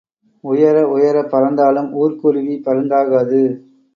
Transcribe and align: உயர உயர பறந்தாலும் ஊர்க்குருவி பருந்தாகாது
உயர 0.43 0.77
உயர 0.93 1.17
பறந்தாலும் 1.33 1.89
ஊர்க்குருவி 1.95 2.55
பருந்தாகாது 2.65 3.41